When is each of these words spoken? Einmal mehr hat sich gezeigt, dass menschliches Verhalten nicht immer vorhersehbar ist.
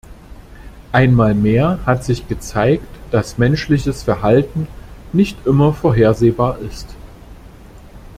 Einmal 0.93 1.35
mehr 1.35 1.77
hat 1.85 2.03
sich 2.03 2.27
gezeigt, 2.27 2.87
dass 3.11 3.37
menschliches 3.37 4.01
Verhalten 4.01 4.65
nicht 5.13 5.45
immer 5.45 5.73
vorhersehbar 5.73 6.57
ist. 6.57 6.87